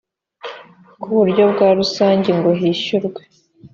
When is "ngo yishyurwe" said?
2.37-3.21